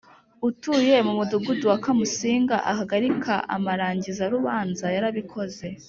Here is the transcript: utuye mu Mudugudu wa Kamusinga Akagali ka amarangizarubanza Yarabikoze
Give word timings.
utuye 0.47 0.95
mu 1.05 1.13
Mudugudu 1.19 1.65
wa 1.71 1.77
Kamusinga 1.85 2.55
Akagali 2.71 3.07
ka 3.23 3.35
amarangizarubanza 3.55 4.85
Yarabikoze 4.97 5.65